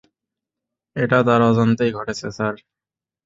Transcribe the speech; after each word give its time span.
এটা 0.95 1.17
তার 1.27 1.41
অজান্তেই 1.49 1.91
ঘটেছে, 1.97 2.27
স্যার। 2.31 2.55